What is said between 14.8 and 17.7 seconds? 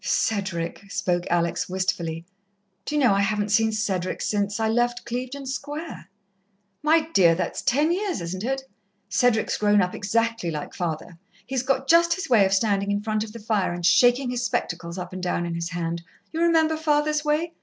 up and down in his hand you remember father's way?